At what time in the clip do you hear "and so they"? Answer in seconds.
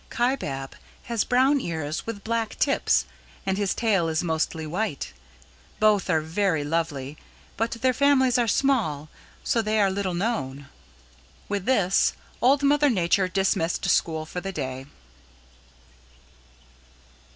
8.99-9.79